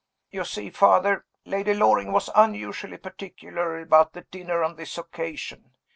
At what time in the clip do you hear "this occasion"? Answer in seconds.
4.75-5.75